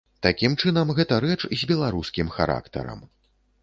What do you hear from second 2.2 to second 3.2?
характарам.